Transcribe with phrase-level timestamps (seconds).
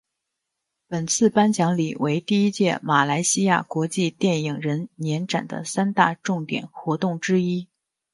[0.87, 7.67] 本次颁奖礼为第一届马来西亚国际电影人年展的三大重点活动之一。